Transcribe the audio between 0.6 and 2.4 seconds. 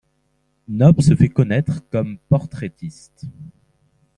Nöbbe se fait connaître comme